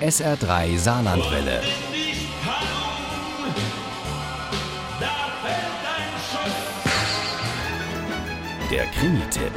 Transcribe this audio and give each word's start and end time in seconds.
SR3 0.00 0.78
Saarlandwelle. 0.78 1.60
Der 8.70 8.84
Krimi-Tipp. 8.86 9.50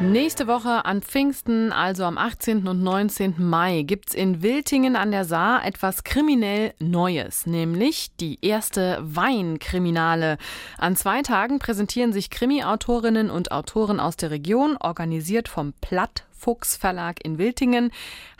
Nächste 0.00 0.46
Woche 0.46 0.84
an 0.84 1.02
Pfingsten, 1.02 1.72
also 1.72 2.04
am 2.04 2.18
18. 2.18 2.68
und 2.68 2.84
19. 2.84 3.34
Mai, 3.38 3.82
gibt's 3.82 4.14
in 4.14 4.42
Wiltingen 4.42 4.94
an 4.94 5.10
der 5.10 5.24
Saar 5.24 5.66
etwas 5.66 6.04
kriminell 6.04 6.74
Neues, 6.78 7.44
nämlich 7.46 8.14
die 8.20 8.38
erste 8.42 8.98
Weinkriminale. 9.02 10.38
An 10.78 10.94
zwei 10.94 11.22
Tagen 11.22 11.58
präsentieren 11.58 12.12
sich 12.12 12.30
Krimi-Autorinnen 12.30 13.28
und 13.28 13.50
Autoren 13.50 13.98
aus 13.98 14.16
der 14.16 14.30
Region, 14.30 14.76
organisiert 14.78 15.48
vom 15.48 15.72
Platt 15.80 16.26
Fuchs 16.42 16.76
Verlag 16.76 17.24
in 17.24 17.38
Wiltingen. 17.38 17.92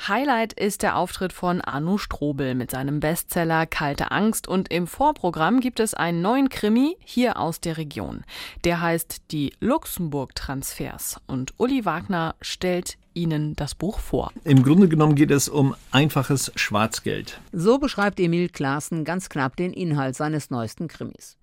Highlight 0.09 0.55
ist 0.55 0.83
der 0.83 0.97
Auftritt 0.97 1.33
von 1.33 1.61
Arno 1.61 1.99
Strobel 1.99 2.57
mit 2.57 2.73
seinem 2.73 2.99
Bestseller 2.99 3.65
Kalte 3.65 4.11
Angst 4.11 4.49
und 4.49 4.73
im 4.73 4.89
Vorprogramm 4.89 5.61
gibt 5.61 5.79
es 5.79 5.95
einen 5.95 6.21
neuen 6.21 6.49
Krimi 6.49 6.97
hier 7.05 7.39
aus 7.39 7.61
der 7.61 7.77
Region. 7.77 8.25
Der 8.65 8.81
heißt 8.81 9.31
Die 9.31 9.53
Luxemburg-Transfers 9.61 11.21
und 11.29 11.55
Uli 11.59 11.85
Wagner 11.85 12.35
stellt 12.41 12.99
Ihnen 13.15 13.55
das 13.55 13.77
Buch 13.77 14.01
vor. 14.01 14.33
Im 14.43 14.65
Grunde 14.65 14.89
genommen 14.89 15.15
geht 15.15 15.31
es 15.31 15.49
um 15.49 15.77
einfaches 15.93 16.51
Schwarzgeld. 16.57 17.41
So 17.53 17.79
beschreibt 17.79 18.19
Emil 18.19 18.49
Klaassen 18.49 19.05
ganz 19.05 19.29
knapp 19.29 19.55
den 19.55 19.73
Inhalt 19.73 20.17
seines 20.17 20.51
neuesten 20.51 20.89
Krimis. 20.89 21.37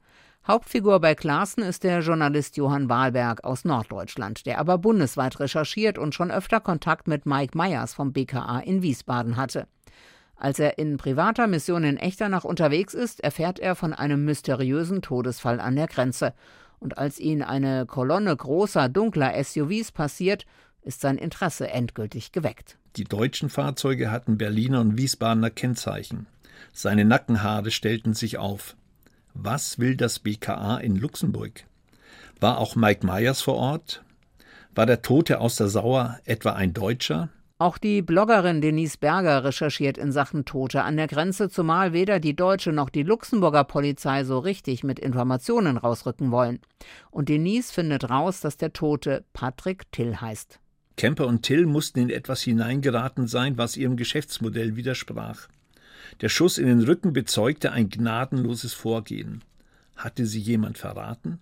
Hauptfigur 0.49 0.99
bei 0.99 1.13
Klaassen 1.13 1.61
ist 1.61 1.83
der 1.83 1.99
Journalist 1.99 2.57
Johann 2.57 2.89
Wahlberg 2.89 3.43
aus 3.43 3.65
Norddeutschland, 3.65 4.47
der 4.47 4.57
aber 4.57 4.79
bundesweit 4.79 5.39
recherchiert 5.39 5.99
und 5.99 6.15
schon 6.15 6.31
öfter 6.31 6.59
Kontakt 6.59 7.07
mit 7.07 7.27
Mike 7.27 7.55
Meyers 7.55 7.93
vom 7.93 8.13
BKA 8.13 8.57
in 8.61 8.81
Wiesbaden 8.81 9.37
hatte. 9.37 9.67
Als 10.35 10.57
er 10.57 10.79
in 10.79 10.97
privater 10.97 11.45
Mission 11.45 11.83
in 11.83 11.97
Echternach 11.97 12.45
unterwegs 12.45 12.95
ist, 12.95 13.19
erfährt 13.19 13.59
er 13.59 13.75
von 13.75 13.93
einem 13.93 14.25
mysteriösen 14.25 15.03
Todesfall 15.03 15.59
an 15.59 15.75
der 15.75 15.85
Grenze. 15.85 16.33
Und 16.79 16.97
als 16.97 17.19
ihn 17.19 17.43
eine 17.43 17.85
Kolonne 17.85 18.35
großer, 18.35 18.89
dunkler 18.89 19.35
SUVs 19.43 19.91
passiert, 19.91 20.47
ist 20.81 21.01
sein 21.01 21.19
Interesse 21.19 21.69
endgültig 21.69 22.31
geweckt. 22.31 22.79
Die 22.95 23.03
deutschen 23.03 23.51
Fahrzeuge 23.51 24.09
hatten 24.09 24.39
Berliner 24.39 24.81
und 24.81 24.97
Wiesbadener 24.97 25.51
Kennzeichen. 25.51 26.25
Seine 26.73 27.05
Nackenhaare 27.05 27.69
stellten 27.69 28.15
sich 28.15 28.39
auf. 28.39 28.75
Was 29.33 29.79
will 29.79 29.95
das 29.95 30.19
BKA 30.19 30.77
in 30.77 30.95
Luxemburg? 30.95 31.65
War 32.39 32.57
auch 32.57 32.75
Mike 32.75 33.05
Myers 33.05 33.41
vor 33.41 33.55
Ort? 33.55 34.03
War 34.75 34.85
der 34.85 35.01
Tote 35.01 35.39
aus 35.39 35.55
der 35.55 35.67
Sauer 35.67 36.19
etwa 36.25 36.53
ein 36.53 36.73
Deutscher? 36.73 37.29
Auch 37.61 37.77
die 37.77 38.01
Bloggerin 38.01 38.61
Denise 38.61 38.97
Berger 38.97 39.43
recherchiert 39.43 39.97
in 39.97 40.13
Sachen 40.13 40.45
Tote 40.45 40.83
an 40.83 40.95
der 40.95 41.07
Grenze, 41.07 41.49
zumal 41.49 41.91
weder 41.91 42.21
die 42.21 42.33
deutsche 42.33 42.71
noch 42.71 42.89
die 42.89 43.03
Luxemburger 43.03 43.65
Polizei 43.65 44.23
so 44.23 44.39
richtig 44.39 44.85
mit 44.85 44.97
Informationen 44.97 45.75
rausrücken 45.75 46.31
wollen. 46.31 46.61
Und 47.11 47.27
Denise 47.27 47.71
findet 47.71 48.09
raus, 48.09 48.39
dass 48.39 48.55
der 48.55 48.71
Tote 48.71 49.25
Patrick 49.33 49.91
Till 49.91 50.15
heißt. 50.15 50.61
Kemper 50.95 51.27
und 51.27 51.43
Till 51.43 51.65
mussten 51.65 51.99
in 51.99 52.09
etwas 52.09 52.41
hineingeraten 52.41 53.27
sein, 53.27 53.57
was 53.57 53.75
ihrem 53.75 53.97
Geschäftsmodell 53.97 54.77
widersprach. 54.77 55.49
Der 56.21 56.29
Schuss 56.29 56.57
in 56.57 56.67
den 56.67 56.81
Rücken 56.81 57.13
bezeugte 57.13 57.71
ein 57.71 57.89
gnadenloses 57.89 58.73
Vorgehen. 58.73 59.43
Hatte 59.95 60.25
sie 60.25 60.39
jemand 60.39 60.77
verraten? 60.77 61.39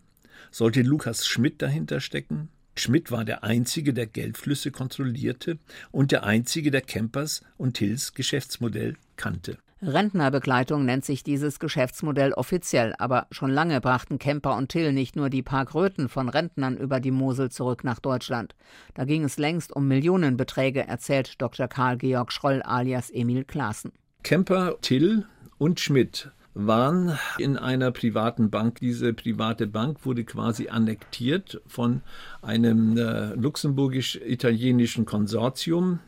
Sollte 0.52 0.81
Lukas 0.81 1.27
Schmidt 1.27 1.61
dahinter 1.61 2.00
stecken? 2.00 2.50
Schmidt 2.75 3.11
war 3.11 3.25
der 3.25 3.44
Einzige, 3.44 3.94
der 3.94 4.05
Geldflüsse 4.05 4.72
kontrollierte 4.72 5.58
und 5.91 6.11
der 6.11 6.23
Einzige, 6.23 6.72
der 6.72 6.81
Campers 6.81 7.41
und 7.58 7.75
Tills 7.75 8.13
Geschäftsmodell 8.13 8.95
kannte. 9.16 9.58
Rentnerbegleitung 9.81 10.85
nennt 10.85 11.05
sich 11.05 11.23
dieses 11.23 11.59
Geschäftsmodell 11.59 12.33
offiziell, 12.33 12.95
aber 12.97 13.28
schon 13.30 13.52
lange 13.52 13.80
brachten 13.80 14.17
Kemper 14.17 14.55
und 14.55 14.69
Till 14.69 14.91
nicht 14.91 15.16
nur 15.16 15.29
die 15.29 15.44
paar 15.44 15.68
Kröten 15.68 16.09
von 16.09 16.29
Rentnern 16.29 16.78
über 16.78 17.00
die 17.00 17.12
Mosel 17.12 17.51
zurück 17.51 17.84
nach 17.84 18.00
Deutschland. 18.00 18.56
Da 18.95 19.06
ging 19.06 19.24
es 19.24 19.38
längst 19.38 19.75
um 19.75 19.88
Millionenbeträge, 19.88 20.88
erzählt 20.88 21.39
Dr. 21.39 21.68
Karl 21.68 21.97
Georg 21.97 22.31
Schroll 22.31 22.63
alias 22.63 23.12
Emil 23.12 23.44
Klaassen. 23.44 23.91
Kemper, 24.27 24.75
Till 24.81 25.23
und 25.57 25.79
Schmidt 25.79 26.31
waren 26.53 27.17
in 27.38 27.55
einer 27.55 27.91
privaten 27.91 28.49
Bank. 28.49 28.81
Diese 28.81 29.13
private 29.13 29.67
Bank 29.67 30.05
wurde 30.05 30.25
quasi 30.25 30.67
annektiert 30.67 31.61
von 31.65 32.01
einem 32.41 32.97
äh, 32.97 33.27
luxemburgisch-italienischen 33.35 35.05
Konsortium 35.05 35.99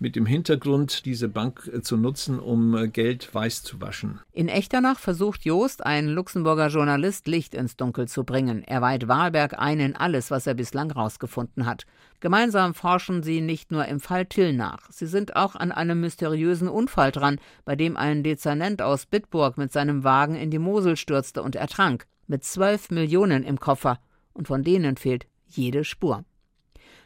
mit 0.00 0.16
dem 0.16 0.26
Hintergrund, 0.26 1.04
diese 1.04 1.28
Bank 1.28 1.68
äh, 1.72 1.82
zu 1.82 1.96
nutzen, 1.96 2.38
um 2.38 2.76
äh, 2.76 2.88
Geld 2.88 3.34
weiß 3.34 3.62
zu 3.62 3.80
waschen. 3.80 4.20
In 4.32 4.48
Echternach 4.48 4.98
versucht 4.98 5.44
Joost, 5.44 5.84
ein 5.84 6.08
Luxemburger 6.08 6.68
Journalist, 6.68 7.26
Licht 7.26 7.54
ins 7.54 7.76
Dunkel 7.76 8.08
zu 8.08 8.24
bringen. 8.24 8.62
Er 8.64 8.80
weiht 8.80 9.08
Wahlberg 9.08 9.58
ein 9.58 9.80
in 9.80 9.96
alles, 9.96 10.30
was 10.30 10.46
er 10.46 10.54
bislang 10.54 10.90
rausgefunden 10.90 11.66
hat. 11.66 11.84
Gemeinsam 12.20 12.74
forschen 12.74 13.22
sie 13.22 13.40
nicht 13.40 13.70
nur 13.70 13.86
im 13.86 14.00
Fall 14.00 14.26
Till 14.26 14.52
nach. 14.52 14.90
Sie 14.90 15.06
sind 15.06 15.36
auch 15.36 15.54
an 15.54 15.72
einem 15.72 16.00
mysteriösen 16.00 16.68
Unfall 16.68 17.12
dran, 17.12 17.38
bei 17.64 17.76
dem 17.76 17.96
ein 17.96 18.22
Dezernent 18.22 18.82
aus 18.82 19.06
Bitburg 19.06 19.58
mit 19.58 19.72
seinem 19.72 20.04
Wagen 20.04 20.34
in 20.34 20.50
die 20.50 20.58
Mosel 20.58 20.96
stürzte 20.96 21.42
und 21.42 21.56
ertrank. 21.56 22.06
Mit 22.26 22.44
zwölf 22.44 22.90
Millionen 22.90 23.42
im 23.42 23.58
Koffer. 23.58 23.98
Und 24.32 24.48
von 24.48 24.62
denen 24.62 24.96
fehlt 24.96 25.26
jede 25.46 25.84
Spur. 25.84 26.24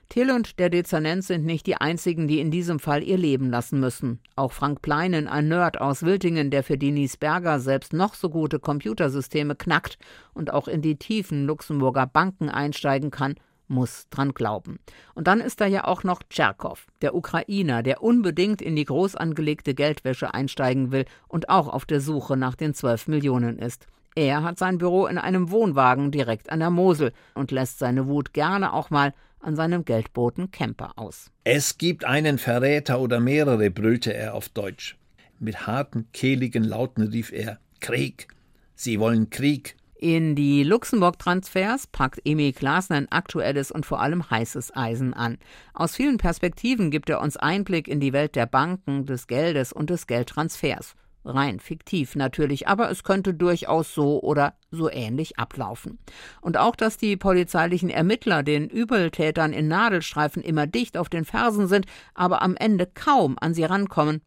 Till 0.09 0.31
und 0.31 0.59
der 0.59 0.69
Dezernent 0.69 1.25
sind 1.25 1.45
nicht 1.45 1.67
die 1.67 1.77
einzigen, 1.77 2.29
die 2.29 2.41
in 2.41 2.51
diesem 2.51 2.79
Fall 2.79 3.03
ihr 3.03 3.17
Leben 3.17 3.51
lassen 3.51 3.81
müssen. 3.81 4.21
Auch 4.37 4.53
Frank 4.53 4.83
Pleinen, 4.83 5.27
ein 5.27 5.49
Nerd 5.49 5.81
aus 5.81 6.03
Wiltingen, 6.03 6.51
der 6.51 6.63
für 6.63 6.77
Denise 6.77 7.17
Berger 7.17 7.61
selbst 7.61 7.93
noch 7.93 8.15
so 8.15 8.29
gute 8.29 8.59
Computersysteme 8.59 9.57
knackt 9.57 9.99
und 10.35 10.53
auch 10.53 10.69
in 10.69 10.83
die 10.83 10.97
tiefen 10.97 11.47
Luxemburger 11.47 12.07
Banken 12.07 12.51
einsteigen 12.51 13.11
kann, 13.11 13.37
muss 13.69 14.09
dran 14.11 14.35
glauben. 14.35 14.79
Und 15.15 15.27
dann 15.27 15.41
ist 15.41 15.61
da 15.61 15.67
ja 15.67 15.85
auch 15.85 16.05
noch 16.05 16.23
Tscherkow, 16.29 16.87
der 17.01 17.15
Ukrainer, 17.15 17.83
der 17.83 18.03
unbedingt 18.03 18.63
in 18.63 18.77
die 18.77 18.85
groß 18.85 19.17
angelegte 19.17 19.75
Geldwäsche 19.75 20.35
einsteigen 20.35 20.93
will 20.93 21.07
und 21.27 21.49
auch 21.49 21.69
auf 21.69 21.87
der 21.87 22.01
Suche 22.01 22.37
nach 22.37 22.55
den 22.55 22.75
12 22.75 23.09
Millionen 23.09 23.59
ist. 23.59 23.87
Er 24.15 24.43
hat 24.43 24.59
sein 24.59 24.77
Büro 24.77 25.07
in 25.07 25.17
einem 25.17 25.51
Wohnwagen 25.51 26.11
direkt 26.11 26.53
an 26.53 26.61
der 26.61 26.71
Mosel 26.71 27.13
und 27.35 27.51
lässt 27.51 27.79
seine 27.79 28.07
Wut 28.07 28.35
gerne 28.35 28.75
auch 28.75 28.91
mal 28.91 29.15
an 29.43 29.57
seinem 29.57 29.85
Geldboten 29.85 30.51
Camper 30.51 30.93
aus. 30.97 31.31
Es 31.45 31.79
gibt 31.79 32.05
einen 32.05 32.39
Verräter 32.39 33.01
oder 33.01 33.21
mehrere, 33.21 33.71
brüllte 33.71 34.15
er 34.15 34.35
auf 34.35 34.49
Deutsch. 34.49 34.97
Mit 35.39 35.67
harten, 35.67 36.09
kehligen 36.13 36.65
Lauten 36.65 37.03
rief 37.03 37.33
er 37.33 37.59
Krieg. 37.81 38.29
Sie 38.75 39.01
wollen 39.01 39.31
Krieg. 39.31 39.77
In 40.03 40.35
die 40.35 40.65
Luxemburg-Transfers 40.65 41.87
packt 41.87 42.21
Emil 42.25 42.53
Klaassen 42.53 42.95
ein 42.95 43.13
aktuelles 43.13 43.71
und 43.71 43.87
vor 43.87 44.01
allem 44.01 44.29
heißes 44.31 44.75
Eisen 44.75 45.15
an. 45.15 45.39
Aus 45.75 45.95
vielen 45.95 46.19
Perspektiven 46.19 46.91
gibt 46.91 47.09
er 47.09 47.21
uns 47.21 47.37
Einblick 47.37 47.87
in 47.87 48.01
die 48.01 48.13
Welt 48.13 48.35
der 48.35 48.47
Banken, 48.47 49.07
des 49.07 49.29
Geldes 49.29 49.73
und 49.73 49.91
des 49.91 50.09
Geldtransfers. 50.09 50.97
Rein 51.25 51.61
fiktiv 51.61 52.17
natürlich, 52.17 52.67
aber 52.67 52.91
es 52.91 53.05
könnte 53.05 53.35
durchaus 53.35 53.95
so 53.95 54.21
oder 54.21 54.55
so 54.71 54.91
ähnlich 54.91 55.39
ablaufen. 55.39 55.99
Und 56.41 56.57
auch, 56.57 56.75
dass 56.75 56.97
die 56.97 57.17
polizeilichen 57.17 57.91
Ermittler 57.91 58.43
den 58.43 58.69
Übeltätern 58.69 59.53
in 59.53 59.69
Nadelstreifen 59.69 60.43
immer 60.43 60.67
dicht 60.67 60.97
auf 60.97 61.09
den 61.09 61.25
Fersen 61.25 61.69
sind, 61.69 61.87
aber 62.15 62.43
am 62.43 62.57
Ende 62.57 62.87
kaum 62.87 63.37
an 63.41 63.55
sie 63.55 63.65
rankommen, 63.65 64.23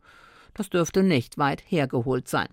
das 0.53 0.69
dürfte 0.69 1.03
nicht 1.03 1.37
weit 1.37 1.63
hergeholt 1.67 2.27
sein. 2.29 2.47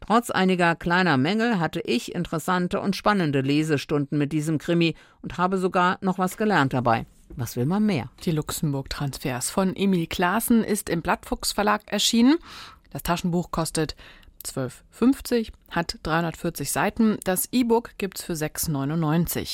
Trotz 0.00 0.30
einiger 0.30 0.74
kleiner 0.74 1.16
Mängel 1.16 1.58
hatte 1.58 1.80
ich 1.80 2.14
interessante 2.14 2.80
und 2.80 2.96
spannende 2.96 3.40
Lesestunden 3.40 4.18
mit 4.18 4.32
diesem 4.32 4.58
Krimi 4.58 4.94
und 5.22 5.38
habe 5.38 5.56
sogar 5.58 5.98
noch 6.00 6.18
was 6.18 6.36
gelernt 6.36 6.72
dabei. 6.72 7.06
Was 7.36 7.56
will 7.56 7.66
man 7.66 7.86
mehr? 7.86 8.10
Die 8.24 8.30
Luxemburg-Transfers 8.30 9.50
von 9.50 9.74
Emil 9.74 10.06
Klaassen 10.06 10.62
ist 10.62 10.88
im 10.88 11.02
Blattfuchs 11.02 11.52
Verlag 11.52 11.82
erschienen. 11.86 12.36
Das 12.94 13.02
Taschenbuch 13.02 13.50
kostet 13.50 13.96
12,50, 14.46 15.50
hat 15.70 15.98
340 16.04 16.70
Seiten. 16.70 17.18
Das 17.24 17.48
E-Book 17.50 17.90
gibt's 17.98 18.22
für 18.22 18.34
6,99. 18.34 19.48